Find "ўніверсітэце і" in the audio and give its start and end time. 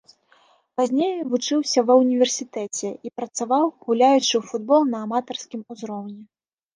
2.01-3.11